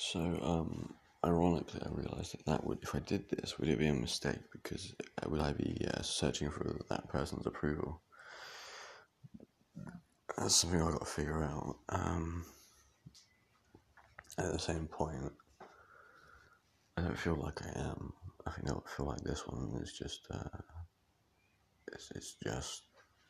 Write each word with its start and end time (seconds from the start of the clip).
So, 0.00 0.20
um, 0.20 0.94
ironically, 1.24 1.80
I 1.84 1.88
realised 1.90 2.32
that 2.32 2.46
that 2.46 2.64
would, 2.64 2.78
if 2.82 2.94
I 2.94 3.00
did 3.00 3.28
this, 3.28 3.58
would 3.58 3.68
it 3.68 3.80
be 3.80 3.88
a 3.88 3.92
mistake? 3.92 4.38
Because 4.52 4.94
would 5.26 5.40
I 5.40 5.52
be 5.52 5.84
uh, 5.92 6.02
searching 6.02 6.50
for 6.50 6.78
that 6.88 7.08
person's 7.08 7.48
approval? 7.48 8.00
That's 10.36 10.54
something 10.54 10.80
I've 10.80 10.92
got 10.92 11.00
to 11.00 11.04
figure 11.04 11.42
out. 11.42 11.78
Um, 11.88 12.44
at 14.38 14.52
the 14.52 14.58
same 14.60 14.86
point, 14.86 15.32
I 16.96 17.02
don't 17.02 17.18
feel 17.18 17.34
like 17.34 17.60
I 17.62 17.80
am. 17.80 18.12
I 18.46 18.52
think 18.52 18.68
I 18.70 18.96
feel 18.96 19.06
like 19.06 19.22
this 19.22 19.48
one 19.48 19.80
is 19.82 19.92
just, 19.92 20.28
uh, 20.30 20.58
it's, 21.92 22.12
it's 22.14 22.36
just, 22.40 22.82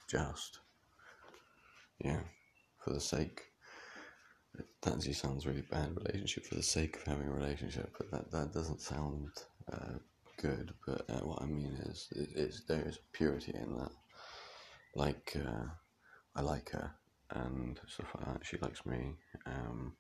just, 0.06 0.58
yeah, 2.04 2.20
for 2.84 2.92
the 2.92 3.00
sake 3.00 3.47
that 4.82 4.94
actually 4.94 5.12
sounds 5.12 5.46
really 5.46 5.62
bad 5.62 5.96
relationship 5.96 6.46
for 6.46 6.54
the 6.54 6.62
sake 6.62 6.96
of 6.96 7.02
having 7.04 7.28
a 7.28 7.32
relationship, 7.32 7.92
but 7.98 8.10
that, 8.10 8.30
that 8.30 8.52
doesn't 8.52 8.80
sound 8.80 9.28
uh, 9.72 9.98
good. 10.40 10.72
But 10.86 11.02
uh, 11.08 11.26
what 11.26 11.42
I 11.42 11.46
mean 11.46 11.78
is, 11.86 12.08
it, 12.12 12.28
it's, 12.34 12.64
there 12.64 12.86
is 12.86 12.98
purity 13.12 13.52
in 13.54 13.76
that. 13.78 13.92
Like, 14.94 15.36
uh, 15.36 15.66
I 16.34 16.42
like 16.42 16.70
her 16.70 16.92
and 17.30 17.78
stuff 17.86 18.14
like 18.16 18.26
that. 18.26 18.46
She 18.46 18.56
likes 18.58 18.84
me. 18.86 19.14
Um, 19.46 19.94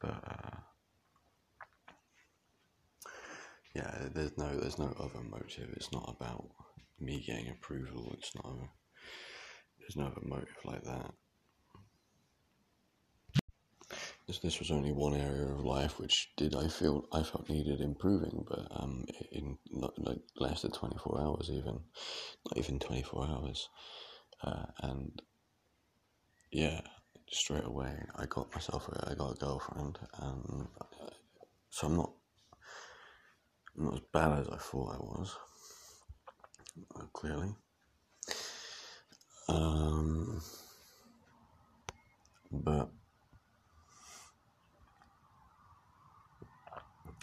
but 0.00 0.22
uh, 0.26 0.56
yeah, 3.74 4.08
there's 4.14 4.36
no 4.36 4.58
there's 4.58 4.78
no 4.78 4.94
other 4.98 5.22
motive. 5.22 5.70
It's 5.76 5.92
not 5.92 6.14
about 6.16 6.44
me 7.00 7.22
getting 7.26 7.50
approval. 7.50 8.14
It's 8.18 8.34
not. 8.34 8.46
A, 8.46 8.68
there's 9.78 9.96
no 9.96 10.06
other 10.06 10.20
motive 10.24 10.48
like 10.64 10.84
that. 10.84 11.12
This, 14.40 14.58
was 14.58 14.70
only 14.70 14.92
one 14.92 15.14
area 15.14 15.46
of 15.46 15.64
life 15.64 15.98
which 15.98 16.32
did 16.36 16.54
I 16.54 16.68
feel 16.68 17.06
I 17.12 17.22
felt 17.22 17.48
needed 17.48 17.80
improving, 17.80 18.44
but 18.48 18.66
um, 18.70 19.04
in 19.30 19.58
like 19.70 20.20
less 20.36 20.62
than 20.62 20.72
twenty 20.72 20.96
four 20.96 21.20
hours, 21.20 21.50
even 21.50 21.80
not 22.46 22.56
even 22.56 22.78
twenty 22.78 23.02
four 23.02 23.26
hours, 23.26 23.68
uh, 24.42 24.64
and 24.80 25.20
yeah, 26.50 26.80
straight 27.30 27.64
away 27.64 27.94
I 28.16 28.26
got 28.26 28.52
myself 28.54 28.88
a, 28.88 29.10
I 29.10 29.14
got 29.14 29.32
a 29.32 29.38
girlfriend, 29.38 29.98
and 30.18 30.68
uh, 30.80 31.10
so 31.70 31.86
I'm 31.86 31.96
not 31.96 32.12
I'm 33.76 33.84
not 33.84 33.94
as 33.94 34.00
bad 34.12 34.38
as 34.40 34.48
I 34.48 34.56
thought 34.56 34.94
I 34.94 34.98
was. 34.98 35.36
Uh, 36.96 37.04
clearly. 37.12 37.54
Um, 39.48 40.40
but 42.50 42.90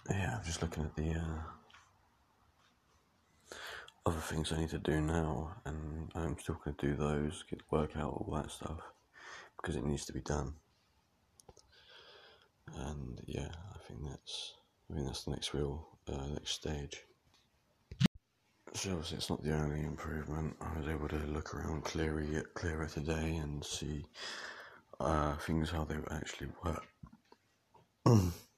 yeah, 0.09 0.37
I'm 0.37 0.43
just 0.43 0.61
looking 0.61 0.83
at 0.83 0.95
the 0.95 1.11
uh, 1.11 1.41
other 4.05 4.19
things 4.19 4.51
I 4.51 4.59
need 4.59 4.69
to 4.69 4.79
do 4.79 5.01
now, 5.01 5.55
and 5.65 6.11
I'm 6.15 6.37
still 6.39 6.59
going 6.63 6.75
to 6.77 6.87
do 6.87 6.95
those, 6.95 7.43
get 7.49 7.61
work 7.71 7.91
out 7.95 8.13
all 8.13 8.33
that 8.35 8.51
stuff 8.51 8.79
because 9.57 9.75
it 9.75 9.85
needs 9.85 10.05
to 10.05 10.13
be 10.13 10.21
done. 10.21 10.53
And 12.75 13.19
yeah, 13.25 13.49
I 13.73 13.77
think 13.87 14.01
that's 14.07 14.53
I 14.89 14.95
think 14.95 15.07
that's 15.07 15.23
the 15.23 15.31
next 15.31 15.53
real 15.53 15.87
uh, 16.07 16.27
next 16.27 16.51
stage. 16.51 17.03
So 18.73 18.91
obviously 18.91 19.17
it's 19.17 19.29
not 19.29 19.43
the 19.43 19.53
only 19.53 19.81
improvement. 19.81 20.55
I 20.61 20.77
was 20.77 20.87
able 20.87 21.07
to 21.09 21.17
look 21.27 21.55
around 21.55 21.83
clearer, 21.83 22.23
clearer 22.53 22.85
today 22.85 23.37
and 23.37 23.65
see 23.65 24.05
uh, 24.99 25.35
things 25.37 25.71
how 25.71 25.85
they 25.85 25.95
actually 26.11 26.49
work. 26.63 26.85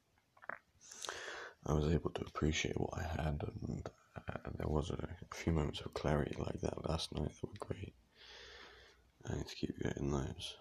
I 1.72 1.74
was 1.74 1.94
able 1.94 2.10
to 2.10 2.26
appreciate 2.28 2.78
what 2.78 3.00
I 3.00 3.04
had, 3.04 3.44
and 3.70 3.90
uh, 4.18 4.50
there 4.58 4.68
was 4.68 4.90
a, 4.90 4.96
a, 5.32 5.36
few 5.36 5.54
moments 5.54 5.80
of 5.80 5.94
clarity 5.94 6.36
like 6.38 6.60
that 6.60 6.90
last 6.90 7.16
night 7.16 7.32
that 7.40 7.48
were 7.48 7.66
great. 7.66 7.94
I 9.26 9.36
need 9.36 9.48
to 9.48 9.56
keep 9.56 9.80
getting 9.80 10.12
those. 10.12 10.58